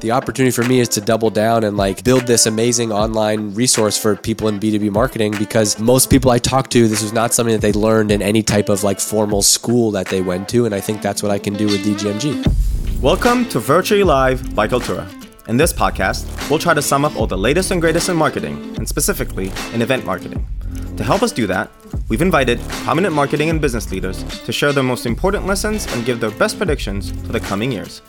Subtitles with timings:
[0.00, 3.96] the opportunity for me is to double down and like build this amazing online resource
[3.96, 7.54] for people in B2B marketing because most people I talk to, this was not something
[7.54, 10.66] that they learned in any type of like formal school that they went to.
[10.66, 13.00] And I think that's what I can do with DGMG.
[13.00, 15.06] Welcome to Virtually Live by Kaltura.
[15.48, 18.74] In this podcast, we'll try to sum up all the latest and greatest in marketing,
[18.76, 20.44] and specifically in event marketing.
[20.96, 21.70] To help us do that,
[22.08, 26.18] we've invited prominent marketing and business leaders to share their most important lessons and give
[26.18, 28.02] their best predictions for the coming years.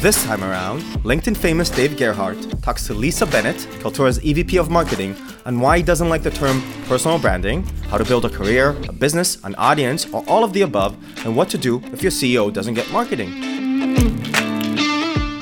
[0.00, 5.16] This time around, LinkedIn famous Dave Gerhardt talks to Lisa Bennett, Kaltura's EVP of Marketing,
[5.44, 8.92] on why he doesn't like the term personal branding, how to build a career, a
[8.92, 12.52] business, an audience, or all of the above, and what to do if your CEO
[12.52, 13.32] doesn't get marketing.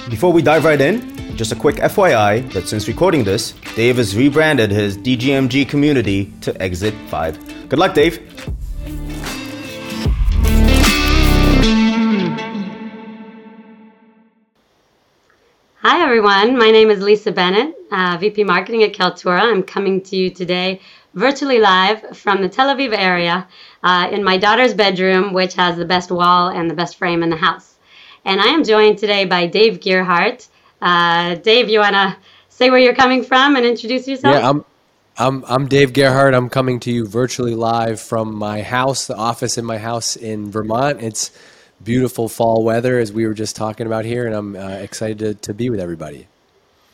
[0.08, 4.16] Before we dive right in, just a quick FYI that since recording this, Dave has
[4.16, 7.68] rebranded his DGMG community to Exit 5.
[7.68, 8.55] Good luck, Dave!
[16.06, 16.56] Everyone.
[16.56, 19.40] My name is Lisa Bennett, uh, VP Marketing at Kaltura.
[19.40, 20.80] I'm coming to you today
[21.14, 23.48] virtually live from the Tel Aviv area
[23.82, 27.28] uh, in my daughter's bedroom, which has the best wall and the best frame in
[27.28, 27.74] the house.
[28.24, 30.46] And I am joined today by Dave Gerhardt.
[30.80, 32.16] Uh, Dave, you want to
[32.50, 34.36] say where you're coming from and introduce yourself?
[34.36, 34.64] Yeah, I'm,
[35.18, 36.34] I'm, I'm Dave Gerhardt.
[36.34, 40.52] I'm coming to you virtually live from my house, the office in my house in
[40.52, 41.02] Vermont.
[41.02, 41.32] It's
[41.82, 45.34] beautiful fall weather as we were just talking about here, and I'm uh, excited to,
[45.34, 46.26] to be with everybody.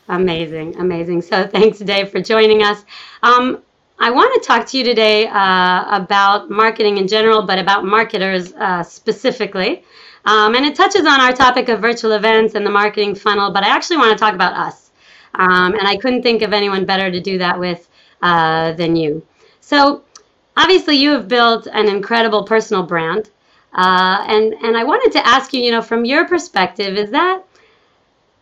[0.09, 1.21] Amazing, amazing.
[1.21, 2.83] So thanks, Dave, for joining us.
[3.21, 3.63] Um,
[3.99, 8.53] I want to talk to you today uh, about marketing in general, but about marketers
[8.53, 9.83] uh, specifically.
[10.25, 13.63] Um, and it touches on our topic of virtual events and the marketing funnel, but
[13.63, 14.91] I actually want to talk about us.
[15.35, 17.89] Um, and I couldn't think of anyone better to do that with
[18.21, 19.25] uh, than you.
[19.59, 20.03] So,
[20.55, 23.29] obviously, you have built an incredible personal brand.
[23.73, 27.43] Uh, and and I wanted to ask you, you know, from your perspective, is that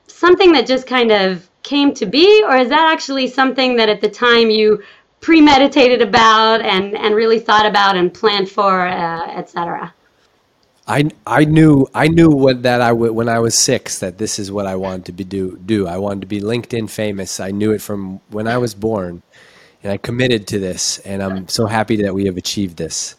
[0.08, 4.02] something that just kind of came to be, or is that actually something that at
[4.02, 4.84] the time you
[5.22, 9.94] premeditated about and and really thought about and planned for, uh, etc.
[10.88, 14.39] I, I knew I knew what that I w- when I was six that this
[14.39, 15.88] is what I wanted to be do do.
[15.88, 17.39] I wanted to be LinkedIn famous.
[17.39, 19.22] I knew it from when I was born
[19.84, 23.16] and I committed to this and I'm so happy that we have achieved this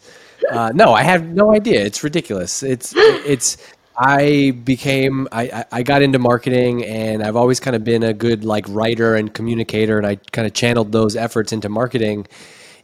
[0.53, 1.83] uh, no, I have no idea.
[1.83, 2.63] It's ridiculous.
[2.63, 3.57] It's it's.
[3.95, 8.43] I became I, I got into marketing and I've always kind of been a good
[8.43, 12.25] like writer and communicator and I kind of channeled those efforts into marketing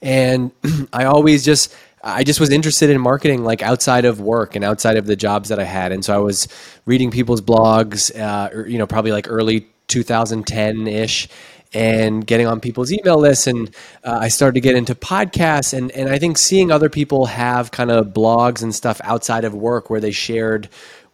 [0.03, 0.51] and
[0.93, 4.97] I always just I just was interested in marketing like outside of work and outside
[4.97, 6.47] of the jobs that I had and so I was
[6.85, 11.27] reading people's blogs uh, you know probably like early 2010 ish
[11.73, 13.69] and getting on people's email lists and
[14.03, 17.71] uh, i started to get into podcasts and, and i think seeing other people have
[17.71, 20.67] kind of blogs and stuff outside of work where they shared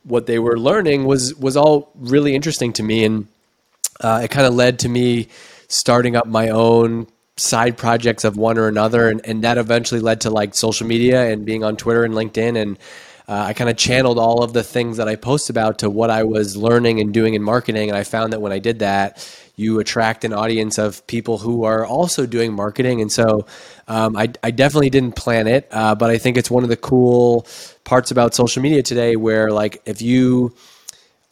[0.04, 3.28] what they were learning was was all really interesting to me and
[4.02, 5.28] uh, it kind of led to me
[5.68, 7.08] starting up my own
[7.38, 11.32] side projects of one or another and, and that eventually led to like social media
[11.32, 12.78] and being on twitter and linkedin and
[13.28, 16.12] uh, I kind of channeled all of the things that I post about to what
[16.12, 17.90] I was learning and doing in marketing.
[17.90, 19.18] And I found that when I did that,
[19.56, 23.02] you attract an audience of people who are also doing marketing.
[23.02, 23.46] And so
[23.88, 26.78] um, I, I, definitely didn't plan it, uh, but I think it's one of the
[26.78, 27.48] cool
[27.84, 30.56] parts about social media today where, like, if you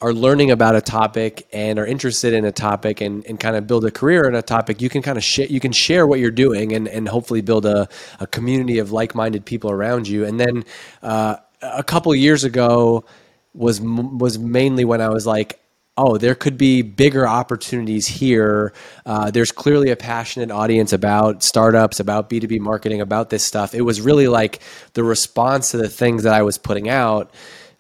[0.04, 3.66] are learning about a topic and are interested in a topic and, and kind of
[3.66, 6.20] build a career in a topic, you can kind of sh- you can share what
[6.20, 7.88] you're doing and, and hopefully build a,
[8.20, 10.26] a community of like-minded people around you.
[10.26, 10.66] And then
[11.02, 13.06] uh, a couple years ago
[13.54, 15.63] was was mainly when I was like,
[15.96, 18.74] oh, there could be bigger opportunities here.
[19.06, 23.76] Uh, there's clearly a passionate audience about startups, about B2B marketing, about this stuff.
[23.76, 24.60] It was really like
[24.94, 27.32] the response to the things that I was putting out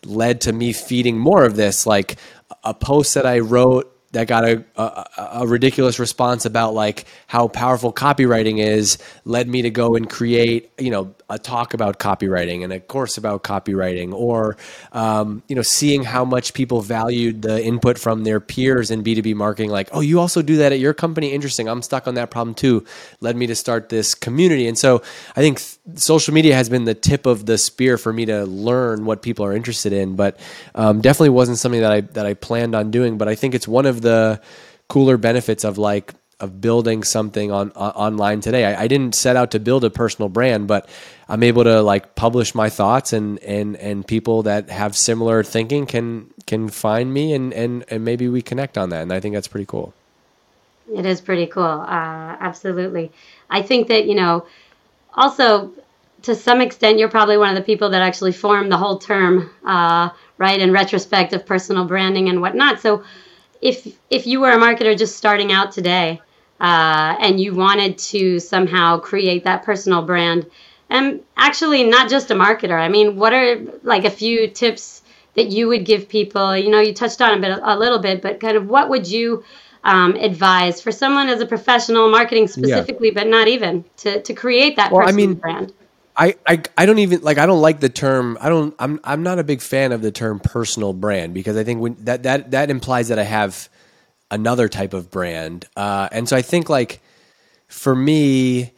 [0.05, 1.87] led to me feeding more of this.
[1.87, 2.17] Like
[2.63, 7.47] a post that I wrote that got a, a, a, ridiculous response about like how
[7.47, 12.63] powerful copywriting is led me to go and create you know a talk about copywriting
[12.63, 14.55] and a course about copywriting or
[14.91, 19.35] um, you know seeing how much people valued the input from their peers in b2b
[19.35, 21.31] marketing like oh you also do that at your company?
[21.31, 21.67] Interesting.
[21.67, 22.85] I'm stuck on that problem too.
[23.19, 24.67] Led me to start this community.
[24.67, 25.01] And so
[25.35, 28.45] i think th- social media has been the tip of the spear for me to
[28.45, 30.39] learn what people are interested in but
[30.75, 33.17] um, definitely wasn't something that i that i planned on doing.
[33.17, 34.41] But i think it's one of the
[34.87, 38.65] cooler benefits of like of building something on, on online today.
[38.65, 40.89] I, I, didn't set out to build a personal brand, but
[41.29, 45.85] I'm able to like publish my thoughts and and and people that have similar thinking
[45.85, 49.03] can can find me and and and maybe we connect on that.
[49.03, 49.93] And I think that's pretty cool.
[50.93, 51.63] It is pretty cool.
[51.63, 53.11] Uh, absolutely.
[53.49, 54.45] I think that you know
[55.13, 55.71] also
[56.23, 59.49] to some extent you're probably one of the people that actually formed the whole term
[59.65, 62.81] uh, right in retrospect of personal branding and whatnot.
[62.81, 63.03] So
[63.63, 66.21] if if you were a marketer just starting out today
[66.59, 70.45] uh, and you wanted to somehow create that personal brand,
[70.89, 72.79] and actually not just a marketer.
[72.79, 75.01] I mean, what are like a few tips
[75.35, 76.55] that you would give people?
[76.57, 79.07] You know, you touched on a bit a little bit, but kind of what would
[79.07, 79.43] you
[79.85, 83.23] um, advise for someone as a professional, marketing specifically, yeah.
[83.23, 85.73] but not even to to create that well, personal I mean, brand?
[86.15, 89.23] I, I I don't even like I don't like the term I don't I'm I'm
[89.23, 92.51] not a big fan of the term personal brand because I think when that that
[92.51, 93.69] that implies that I have
[94.31, 95.67] another type of brand.
[95.75, 97.01] Uh, and so I think like
[97.67, 98.73] for me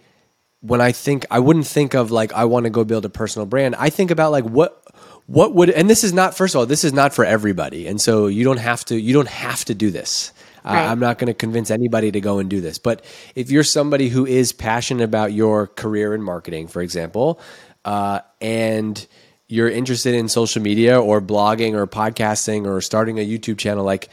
[0.61, 3.45] when I think I wouldn't think of like I want to go build a personal
[3.45, 3.75] brand.
[3.75, 4.81] I think about like what
[5.27, 7.87] what would and this is not first of all this is not for everybody.
[7.87, 10.31] And so you don't have to you don't have to do this
[10.65, 10.87] Right.
[10.87, 12.79] I'm not going to convince anybody to go and do this.
[12.79, 17.39] But if you're somebody who is passionate about your career in marketing, for example,
[17.83, 19.05] uh, and
[19.47, 24.09] you're interested in social media or blogging or podcasting or starting a YouTube channel, like,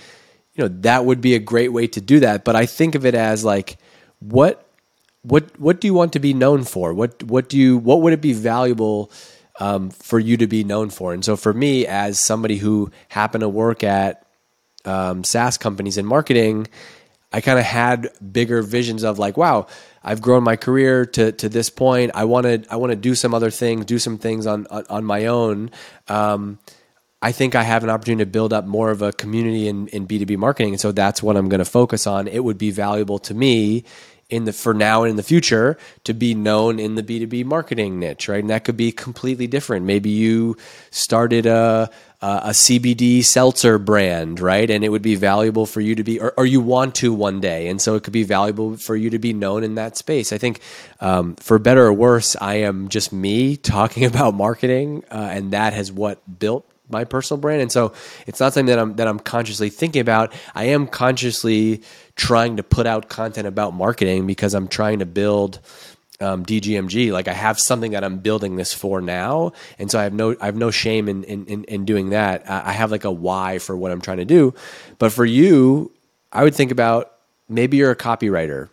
[0.52, 2.44] you know, that would be a great way to do that.
[2.44, 3.78] But I think of it as like,
[4.18, 4.66] what,
[5.22, 6.92] what, what do you want to be known for?
[6.92, 9.10] What, what do you, what would it be valuable
[9.58, 11.14] um, for you to be known for?
[11.14, 14.21] And so for me, as somebody who happened to work at
[14.84, 16.68] um, SaaS companies in marketing,
[17.32, 19.66] I kind of had bigger visions of like, wow,
[20.04, 22.12] I've grown my career to to this point.
[22.14, 24.84] I want to I want to do some other things, do some things on on,
[24.90, 25.70] on my own.
[26.08, 26.58] Um,
[27.22, 30.08] I think I have an opportunity to build up more of a community in, in
[30.08, 30.72] B2B marketing.
[30.72, 32.26] And so that's what I'm going to focus on.
[32.26, 33.84] It would be valuable to me
[34.28, 38.00] in the for now and in the future to be known in the B2B marketing
[38.00, 38.40] niche, right?
[38.40, 39.86] And that could be completely different.
[39.86, 40.56] Maybe you
[40.90, 41.90] started a
[42.22, 44.70] uh, a CBD seltzer brand, right?
[44.70, 47.40] And it would be valuable for you to be, or, or, you want to one
[47.40, 47.66] day.
[47.66, 50.32] And so it could be valuable for you to be known in that space.
[50.32, 50.60] I think,
[51.00, 55.72] um, for better or worse, I am just me talking about marketing, uh, and that
[55.72, 57.62] has what built my personal brand.
[57.62, 57.92] And so
[58.26, 60.32] it's not something that I'm that I'm consciously thinking about.
[60.54, 61.82] I am consciously
[62.14, 65.58] trying to put out content about marketing because I'm trying to build
[66.22, 67.12] um, DGMG.
[67.12, 70.36] Like I have something that I'm building this for now, and so I have no
[70.40, 72.48] I have no shame in in, in doing that.
[72.48, 74.54] I have like a why for what I'm trying to do.
[74.98, 75.90] But for you,
[76.32, 77.12] I would think about
[77.48, 78.68] maybe you're a copywriter.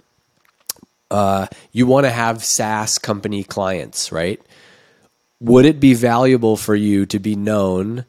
[1.11, 4.39] Uh, you want to have SaaS company clients, right?
[5.39, 8.05] Would it be valuable for you to be known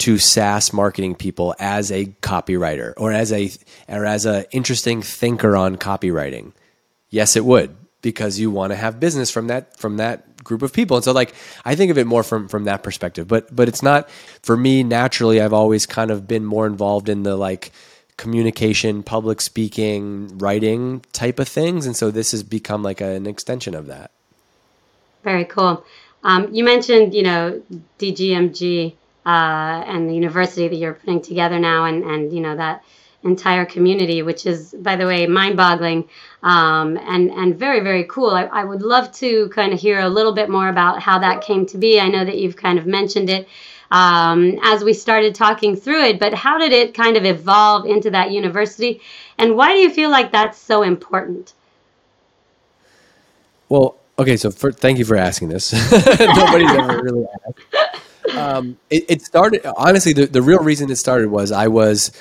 [0.00, 3.50] to SaaS marketing people as a copywriter or as a
[3.88, 6.52] or as a interesting thinker on copywriting?
[7.10, 10.72] Yes, it would because you want to have business from that from that group of
[10.72, 10.96] people.
[10.96, 11.34] And so like
[11.64, 13.28] I think of it more from from that perspective.
[13.28, 14.08] But but it's not
[14.42, 17.72] for me naturally I've always kind of been more involved in the like
[18.16, 23.26] communication, public speaking, writing type of things and so this has become like a, an
[23.26, 24.10] extension of that.
[25.24, 25.84] Very cool.
[26.24, 27.62] Um, you mentioned, you know,
[27.98, 32.82] DGMG uh, and the university that you're putting together now and and you know that
[33.24, 36.08] entire community, which is, by the way, mind-boggling
[36.42, 38.30] um, and and very very cool.
[38.30, 41.42] I, I would love to kind of hear a little bit more about how that
[41.42, 42.00] came to be.
[42.00, 43.48] I know that you've kind of mentioned it
[43.90, 48.10] um, as we started talking through it, but how did it kind of evolve into
[48.10, 49.00] that university,
[49.36, 51.54] and why do you feel like that's so important?
[53.68, 55.72] Well, okay, so for, thank you for asking this.
[55.92, 58.04] Nobody's ever really asked.
[58.36, 60.12] Um, it, it, started honestly.
[60.12, 62.12] The, the real reason it started was I was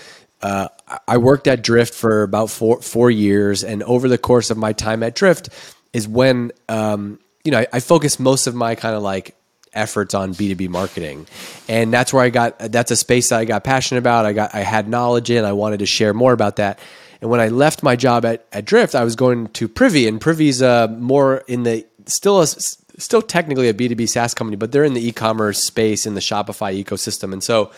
[0.42, 0.68] uh,
[1.08, 4.74] I worked at Drift for about four four years, and over the course of my
[4.74, 5.50] time at Drift
[5.94, 9.36] is when um, you know I, I focused most of my kind of like
[9.74, 11.28] efforts on B2B marketing.
[11.70, 14.26] And that's where I got that's a space that I got passionate about.
[14.26, 16.80] I got I had knowledge in, I wanted to share more about that.
[17.22, 20.22] And when I left my job at, at Drift, I was going to Privy and
[20.22, 24.84] Privy's uh, more in the still a, still technically a B2B SaaS company, but they're
[24.84, 27.34] in the e-commerce space in the Shopify ecosystem.
[27.34, 27.72] And so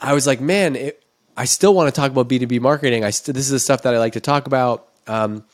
[0.00, 1.03] I was like, man, it,
[1.36, 3.04] I still want to talk about B2B marketing.
[3.04, 4.88] I st- this is the stuff that I like to talk about.
[5.06, 5.44] Um,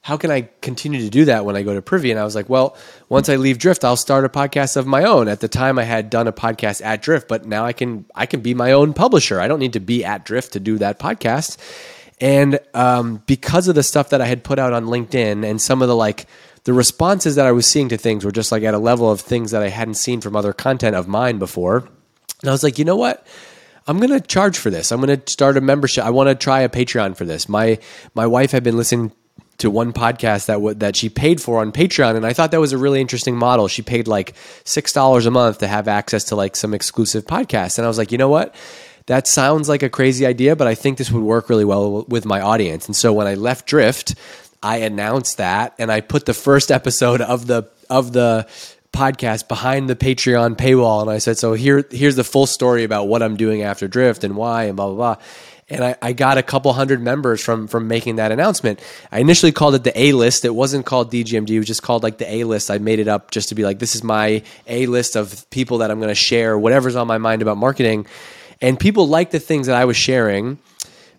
[0.00, 2.10] how can I continue to do that when I go to Privy?
[2.10, 2.76] And I was like, well,
[3.08, 5.28] once I leave Drift, I'll start a podcast of my own.
[5.28, 8.24] At the time, I had done a podcast at Drift, but now I can I
[8.26, 9.40] can be my own publisher.
[9.40, 11.58] I don't need to be at Drift to do that podcast.
[12.20, 15.82] And um, because of the stuff that I had put out on LinkedIn and some
[15.82, 16.26] of the like
[16.64, 19.20] the responses that I was seeing to things were just like at a level of
[19.20, 21.88] things that I hadn't seen from other content of mine before.
[22.40, 23.26] And I was like, you know what?
[23.88, 24.92] I'm going to charge for this.
[24.92, 26.04] I'm going to start a membership.
[26.04, 27.48] I want to try a Patreon for this.
[27.48, 27.78] My
[28.14, 29.12] my wife had been listening
[29.58, 32.60] to one podcast that w- that she paid for on Patreon, and I thought that
[32.60, 33.66] was a really interesting model.
[33.66, 37.78] She paid like six dollars a month to have access to like some exclusive podcasts,
[37.78, 38.54] and I was like, you know what?
[39.06, 42.26] That sounds like a crazy idea, but I think this would work really well with
[42.26, 42.86] my audience.
[42.86, 44.14] And so when I left Drift,
[44.62, 48.46] I announced that, and I put the first episode of the of the
[48.92, 53.08] podcast behind the Patreon paywall, and I said, "So here, here's the full story about
[53.08, 55.24] what I'm doing after Drift and why and blah blah blah."
[55.70, 58.80] and I, I, got a couple hundred members from from making that announcement.
[59.12, 60.44] I initially called it the A list.
[60.44, 61.50] It wasn't called DGMG.
[61.50, 62.70] It was just called like the A list.
[62.70, 65.78] I made it up just to be like, this is my A list of people
[65.78, 68.06] that I'm going to share whatever's on my mind about marketing.
[68.60, 70.58] And people liked the things that I was sharing.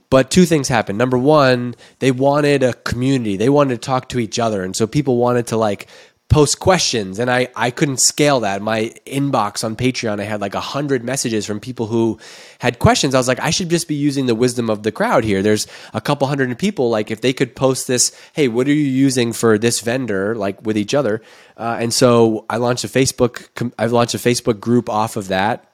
[0.10, 0.98] But two things happened.
[0.98, 3.38] Number one, they wanted a community.
[3.38, 4.64] They wanted to talk to each other.
[4.64, 5.88] And so people wanted to like
[6.30, 8.62] post questions and I, I couldn't scale that.
[8.62, 12.20] My inbox on Patreon, I had like a hundred messages from people who
[12.60, 13.16] had questions.
[13.16, 15.42] I was like, I should just be using the wisdom of the crowd here.
[15.42, 16.92] There's a couple hundred people.
[16.92, 20.36] Like if they could post this, Hey, what are you using for this vendor?
[20.36, 21.24] Like with each other.
[21.58, 25.66] Uh, and so I launched a Facebook, I've launched a Facebook group off of that.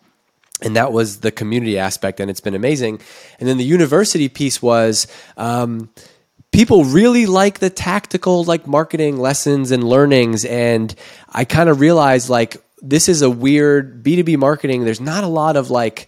[0.61, 3.01] And that was the community aspect and it's been amazing.
[3.41, 5.89] And then the university piece was, um,
[6.55, 10.95] people really like the tactical like marketing lessons and learnings and
[11.29, 14.85] i kind of realized like this is a weird b2b marketing.
[14.85, 16.07] There's not a lot of like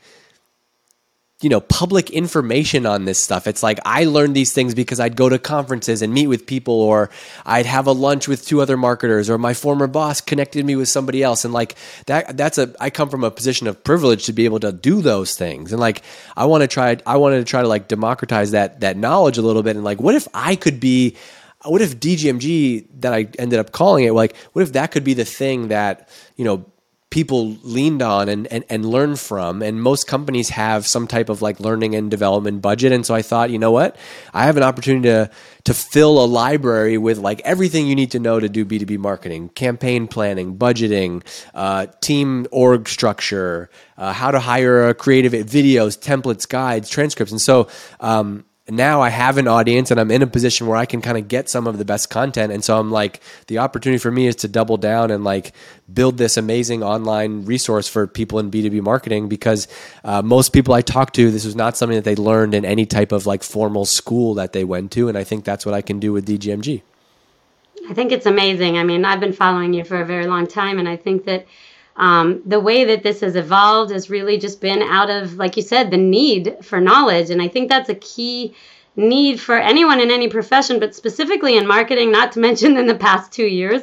[1.41, 3.45] you know public information on this stuff.
[3.45, 6.73] It's like i learned these things because i'd go to conferences and meet with people
[6.73, 7.11] or
[7.45, 10.89] i'd have a lunch with two other marketers or my former boss connected me with
[10.89, 11.45] somebody else.
[11.45, 11.75] And like
[12.07, 15.01] that that's a i come from a position of privilege to be able to do
[15.01, 15.71] those things.
[15.71, 16.01] And like
[16.35, 19.43] i want to try i wanted to try to like democratize that that knowledge a
[19.43, 19.75] little bit.
[19.75, 21.15] And like what if i could be
[21.65, 25.15] what if dgmg that i ended up calling it like what if that could be
[25.15, 26.65] the thing that you know
[27.09, 29.61] people leaned on and, and, and learned from.
[29.61, 32.91] And most companies have some type of like learning and development budget.
[32.91, 33.95] And so I thought, you know what?
[34.33, 35.29] I have an opportunity to,
[35.63, 39.49] to fill a library with like everything you need to know to do B2B marketing,
[39.49, 41.23] campaign planning, budgeting,
[41.53, 47.31] uh, team org structure, uh, how to hire a creative videos, templates, guides, transcripts.
[47.31, 47.69] And so,
[48.01, 51.17] um, now I have an audience and I'm in a position where I can kind
[51.17, 52.51] of get some of the best content.
[52.51, 55.53] And so I'm like, the opportunity for me is to double down and like
[55.91, 59.67] build this amazing online resource for people in B2B marketing because
[60.03, 62.85] uh, most people I talk to, this was not something that they learned in any
[62.85, 65.07] type of like formal school that they went to.
[65.07, 66.81] And I think that's what I can do with DGMG.
[67.89, 68.77] I think it's amazing.
[68.77, 71.45] I mean, I've been following you for a very long time, and I think that
[71.97, 75.63] um, the way that this has evolved has really just been out of, like you
[75.63, 77.29] said, the need for knowledge.
[77.31, 78.53] And I think that's a key
[78.95, 82.95] need for anyone in any profession, but specifically in marketing, not to mention in the
[82.95, 83.81] past two years.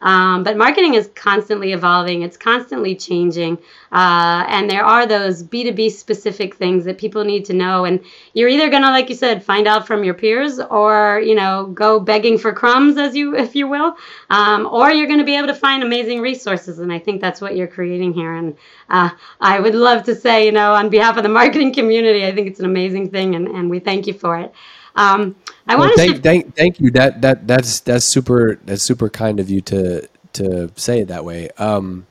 [0.00, 3.58] Um, but marketing is constantly evolving, it's constantly changing.
[3.92, 7.84] Uh, and there are those B2B specific things that people need to know.
[7.84, 11.34] And you're either going to, like you said, find out from your peers or, you
[11.34, 13.96] know, go begging for crumbs, as you, if you will,
[14.30, 16.78] um, or you're going to be able to find amazing resources.
[16.78, 18.34] And I think that's what you're creating here.
[18.34, 18.56] And
[18.90, 19.10] uh,
[19.40, 22.48] I would love to say, you know, on behalf of the marketing community, I think
[22.48, 24.52] it's an amazing thing and, and we thank you for it.
[24.96, 25.36] Um,
[25.68, 26.90] I want to thank, thank, thank you.
[26.90, 31.24] That that that's that's super that's super kind of you to to say it that
[31.24, 31.50] way.
[31.58, 32.06] Um,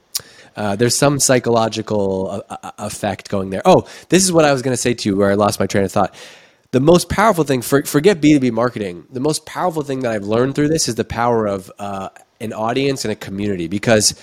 [0.55, 3.61] uh, there's some psychological uh, uh effect going there.
[3.65, 5.67] Oh, this is what I was going to say to you, where I lost my
[5.67, 6.13] train of thought.
[6.71, 10.55] The most powerful thing, for, forget B2B marketing, the most powerful thing that I've learned
[10.55, 12.09] through this is the power of uh,
[12.41, 14.19] an audience and a community because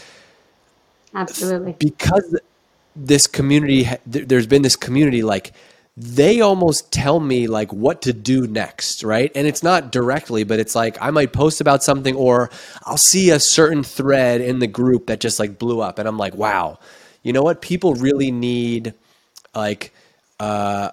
[1.14, 2.38] absolutely because
[2.94, 5.52] this community there's been this community like
[5.96, 9.30] they almost tell me like what to do next, right?
[9.34, 12.50] And it's not directly, but it's like I might post about something or
[12.84, 16.16] I'll see a certain thread in the group that just like blew up and I'm
[16.18, 16.78] like, "Wow.
[17.22, 17.61] You know what?
[17.61, 18.94] People really need
[19.54, 19.92] like
[20.40, 20.90] uh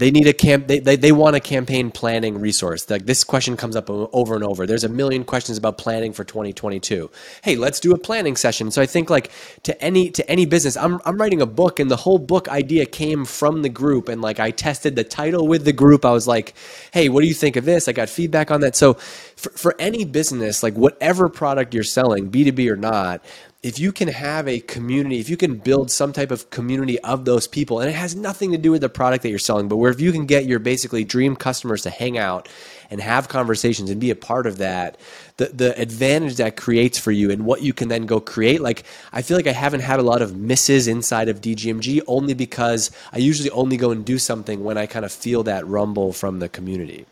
[0.00, 2.88] they need a camp they, they, they want a campaign planning resource.
[2.90, 4.66] Like this question comes up over and over.
[4.66, 7.10] There's a million questions about planning for 2022
[7.42, 8.70] hey let's do a planning session.
[8.70, 9.30] So i think like
[9.64, 12.86] to any to any business i'm, I'm writing a book and the whole book idea
[12.86, 14.08] came from the group.
[14.08, 16.04] And like i tested the title with the group.
[16.06, 16.54] I was like
[16.92, 17.88] hey what do you think of this?
[17.88, 18.76] I got feedback on that.
[18.76, 23.22] So for, for any business like whatever product you're selling b2b or not
[23.62, 27.26] if you can have a community, if you can build some type of community of
[27.26, 29.76] those people, and it has nothing to do with the product that you're selling, but
[29.76, 32.48] where if you can get your basically dream customers to hang out
[32.90, 34.96] and have conversations and be a part of that,
[35.36, 38.62] the the advantage that creates for you and what you can then go create.
[38.62, 42.32] Like I feel like I haven't had a lot of misses inside of DGMG only
[42.32, 46.14] because I usually only go and do something when I kind of feel that rumble
[46.14, 47.04] from the community.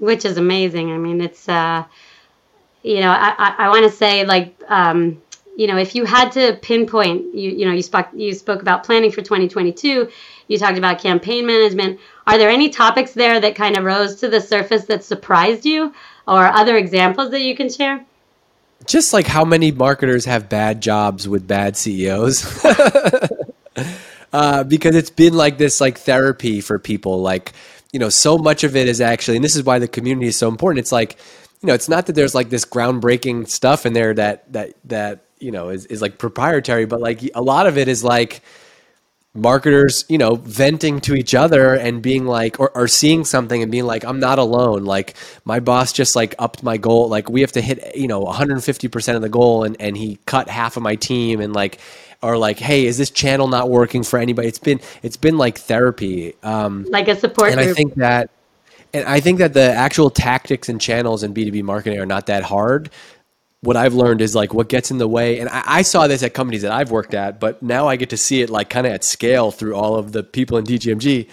[0.00, 0.90] Which is amazing.
[0.90, 1.84] I mean, it's uh,
[2.82, 4.56] you know, I I, I want to say like.
[4.66, 5.22] Um,
[5.56, 8.84] you know, if you had to pinpoint, you you know, you spoke you spoke about
[8.84, 10.08] planning for 2022.
[10.48, 12.00] You talked about campaign management.
[12.26, 15.94] Are there any topics there that kind of rose to the surface that surprised you,
[16.26, 18.04] or other examples that you can share?
[18.86, 22.64] Just like how many marketers have bad jobs with bad CEOs.
[24.32, 27.52] uh, because it's been like this like therapy for people like
[27.92, 30.36] you know so much of it is actually and this is why the community is
[30.36, 31.16] so important it's like
[31.60, 35.20] you know it's not that there's like this groundbreaking stuff in there that that that
[35.42, 38.42] you know is, is like proprietary but like a lot of it is like
[39.34, 43.72] marketers, you know, venting to each other and being like, or, or seeing something and
[43.72, 44.84] being like, I'm not alone.
[44.84, 47.08] Like my boss just like upped my goal.
[47.08, 50.48] Like we have to hit, you know, 150% of the goal and, and he cut
[50.48, 51.78] half of my team and like,
[52.22, 54.48] or like, Hey, is this channel not working for anybody?
[54.48, 56.34] It's been, it's been like therapy.
[56.42, 57.70] Um, like a support and group.
[57.70, 58.30] I think that,
[58.94, 62.42] and I think that the actual tactics and channels in B2B marketing are not that
[62.42, 62.90] hard
[63.62, 65.38] what I've learned is like what gets in the way.
[65.38, 68.10] And I, I, saw this at companies that I've worked at, but now I get
[68.10, 71.28] to see it like kind of at scale through all of the people in DGMG.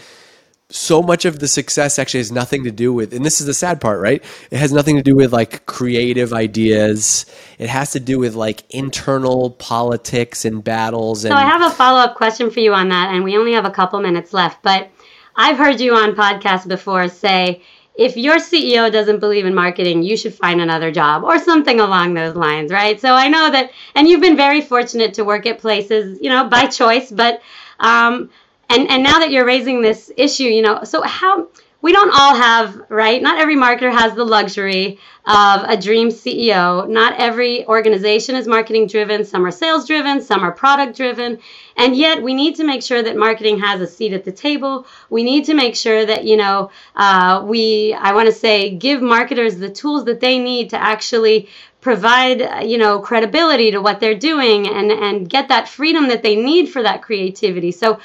[0.71, 3.55] So much of the success actually has nothing to do with, and this is the
[3.55, 4.23] sad part, right?
[4.51, 7.25] It has nothing to do with like creative ideas.
[7.57, 11.25] It has to do with like internal politics and battles.
[11.25, 13.53] And so I have a follow up question for you on that, and we only
[13.53, 14.61] have a couple minutes left.
[14.61, 14.91] But
[15.35, 17.63] I've heard you on podcasts before say
[17.99, 22.13] if your CEO doesn't believe in marketing, you should find another job or something along
[22.13, 22.99] those lines, right?
[22.99, 26.47] So I know that, and you've been very fortunate to work at places, you know,
[26.47, 27.41] by choice, but,
[27.81, 28.29] um,
[28.69, 31.49] and, and now that you're raising this issue, you know, so how,
[31.81, 33.21] we don't all have, right?
[33.21, 36.89] Not every marketer has the luxury of a dream CEO.
[36.89, 39.23] Not every organization is marketing driven.
[39.23, 41.39] Some are sales driven, some are product driven.
[41.77, 44.85] And yet we need to make sure that marketing has a seat at the table.
[45.09, 49.01] We need to make sure that, you know, uh, we, I want to say, give
[49.01, 51.47] marketers the tools that they need to actually
[51.81, 56.35] provide you know credibility to what they're doing and and get that freedom that they
[56.35, 57.97] need for that creativity so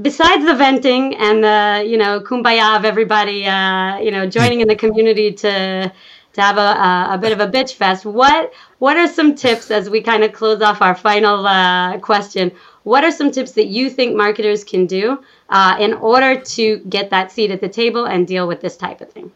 [0.00, 4.68] besides the venting and the you know kumbaya of everybody uh, you know joining in
[4.68, 5.92] the community to
[6.32, 9.88] to have a, a, bit of a bitch fest what what are some tips as
[9.88, 12.50] we kind of close off our final uh, question?
[12.82, 17.10] What are some tips that you think marketers can do uh, in order to get
[17.10, 19.30] that seat at the table and deal with this type of thing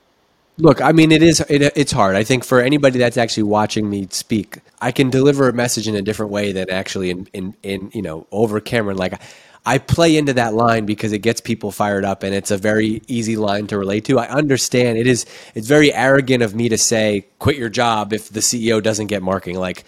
[0.59, 2.17] Look, I mean, it is it, it's hard.
[2.17, 5.95] I think for anybody that's actually watching me speak, I can deliver a message in
[5.95, 8.95] a different way than actually in in, in you know over camera.
[8.95, 9.21] Like
[9.67, 13.03] I play into that line because it gets people fired up and it's a very
[13.07, 14.19] easy line to relate to.
[14.19, 18.31] I understand it is it's very arrogant of me to say quit your job if
[18.31, 19.59] the CEO doesn't get marketing.
[19.59, 19.85] Like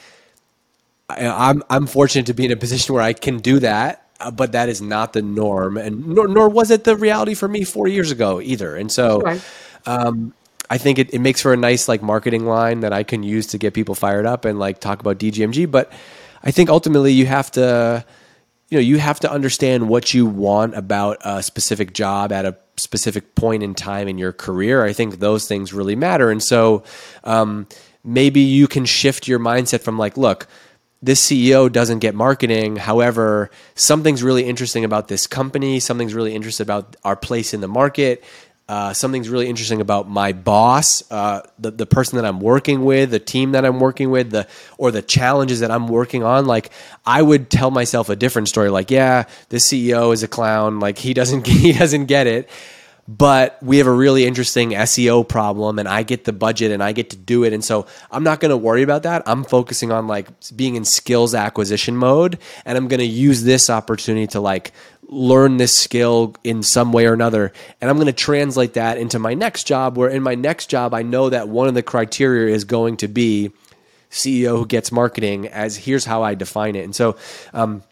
[1.08, 4.30] I, am I'm fortunate to be in a position where I can do that, uh,
[4.30, 7.64] but that is not the norm, and nor, nor was it the reality for me
[7.64, 8.76] four years ago either.
[8.76, 9.38] And so, sure.
[9.86, 10.34] um,
[10.70, 13.46] I think it, it makes for a nice like marketing line that I can use
[13.48, 15.70] to get people fired up and like talk about DGMG.
[15.70, 15.90] But
[16.42, 18.04] I think ultimately you have to
[18.68, 22.56] you know you have to understand what you want about a specific job at a
[22.76, 24.84] specific point in time in your career.
[24.84, 26.30] I think those things really matter.
[26.30, 26.84] And so
[27.24, 27.66] um,
[28.04, 30.46] maybe you can shift your mindset from like look
[31.00, 32.76] this ceo doesn't get marketing.
[32.76, 35.80] However something's really interesting about this company.
[35.80, 38.24] Something's really interesting about our place in the market
[38.68, 43.10] uh, something's really interesting about my boss, uh, the the person that I'm working with,
[43.10, 46.44] the team that I'm working with, the or the challenges that I'm working on.
[46.44, 46.70] Like
[47.06, 48.68] I would tell myself a different story.
[48.68, 50.80] Like, yeah, this CEO is a clown.
[50.80, 52.50] Like he doesn't he doesn't get it.
[53.10, 56.92] But we have a really interesting SEO problem, and I get the budget and I
[56.92, 57.54] get to do it.
[57.54, 59.22] And so I'm not going to worry about that.
[59.24, 63.70] I'm focusing on like being in skills acquisition mode, and I'm going to use this
[63.70, 64.72] opportunity to like
[65.08, 67.52] learn this skill in some way or another.
[67.80, 70.94] And i'm going to translate that into my next job where in my next job
[70.94, 73.50] i know that one of the criteria is going to be
[74.10, 76.84] ceo who gets marketing as here's how i define it.
[76.84, 77.16] And so
[77.52, 77.82] um,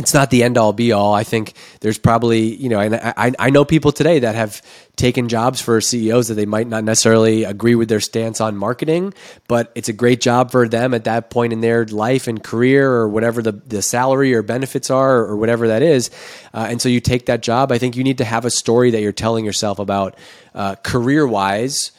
[0.00, 1.12] it's not the end all be all.
[1.14, 4.62] I think there's probably, you know, and I, I know people today that have
[4.96, 9.12] taken jobs for CEOs that they might not necessarily agree with their stance on marketing,
[9.46, 12.90] but it's a great job for them at that point in their life and career
[12.90, 16.10] or whatever the, the salary or benefits are or whatever that is.
[16.54, 17.70] Uh, and so you take that job.
[17.70, 20.16] I think you need to have a story that you're telling yourself about
[20.54, 21.92] uh, career wise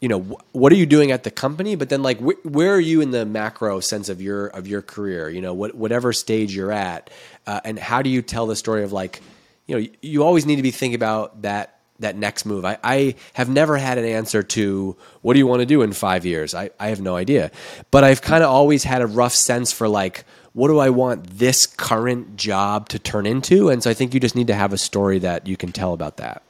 [0.00, 0.20] you know
[0.52, 1.76] what are you doing at the company?
[1.76, 4.82] But then like wh- where are you in the macro sense of your of your
[4.82, 5.28] career?
[5.28, 7.10] You know what, whatever stage you're at
[7.46, 9.20] uh, and how do you tell the story of like
[9.66, 12.64] you know you always need to be thinking about that that next move.
[12.64, 15.92] I, I have never had an answer to what do you want to do in
[15.92, 16.54] five years?
[16.54, 17.50] I, I have no idea.
[17.90, 21.38] But i've kind of always had a rough sense for like what do i want
[21.38, 23.68] this current job to turn into?
[23.68, 25.92] And so i think you just need to have a story that you can tell
[25.92, 26.42] about that.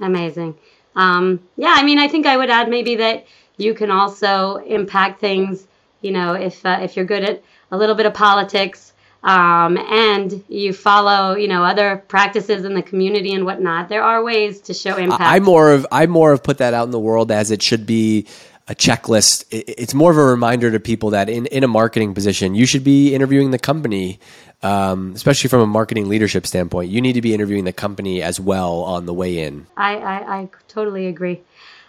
[0.00, 0.54] Amazing
[0.98, 3.24] um, yeah, I mean, I think I would add maybe that
[3.56, 5.68] you can also impact things.
[6.02, 10.44] You know, if uh, if you're good at a little bit of politics um, and
[10.48, 14.74] you follow, you know, other practices in the community and whatnot, there are ways to
[14.74, 15.22] show impact.
[15.22, 17.86] I more of I more of put that out in the world as it should
[17.86, 18.26] be
[18.68, 19.44] a checklist.
[19.50, 22.84] It's more of a reminder to people that in, in a marketing position, you should
[22.84, 24.20] be interviewing the company,
[24.62, 26.90] um, especially from a marketing leadership standpoint.
[26.90, 29.66] You need to be interviewing the company as well on the way in.
[29.76, 31.40] I, I, I totally agree.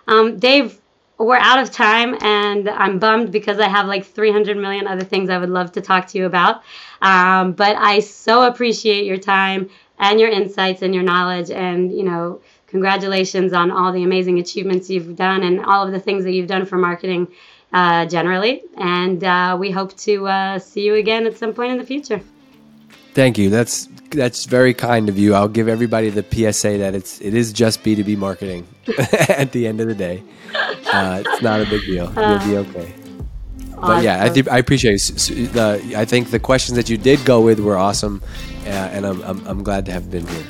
[0.07, 0.79] Um, Dave,
[1.17, 5.29] we're out of time, and I'm bummed because I have like 300 million other things
[5.29, 6.63] I would love to talk to you about.
[7.01, 12.03] Um, but I so appreciate your time and your insights and your knowledge, and you
[12.03, 12.39] know,
[12.69, 16.47] congratulations on all the amazing achievements you've done and all of the things that you've
[16.47, 17.27] done for marketing
[17.73, 18.63] uh, generally.
[18.77, 22.21] And uh, we hope to uh, see you again at some point in the future.
[23.13, 23.49] Thank you.
[23.49, 25.33] That's that's very kind of you.
[25.35, 28.67] I'll give everybody the PSA that it's it is just B two B marketing.
[29.29, 30.23] at the end of the day,
[30.93, 32.05] uh, it's not a big deal.
[32.15, 32.93] You'll be okay.
[33.79, 33.95] Awesome.
[33.95, 35.53] But yeah, I, th- I appreciate it.
[35.53, 38.21] The, I think the questions that you did go with were awesome,
[38.65, 40.45] uh, and I'm, I'm, I'm glad to have been here.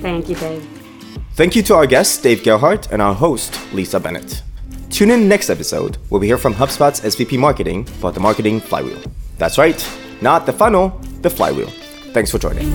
[0.00, 0.77] Thank you, Dave.
[1.38, 4.42] Thank you to our guest, Dave Gerhardt, and our host, Lisa Bennett.
[4.90, 9.00] Tune in next episode where we hear from HubSpot's SVP Marketing about the marketing flywheel.
[9.36, 9.88] That's right,
[10.20, 11.70] not the funnel, the flywheel.
[12.12, 12.66] Thanks for joining.